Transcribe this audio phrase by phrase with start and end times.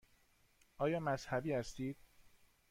[0.77, 1.97] آیا مذهبی هستید؟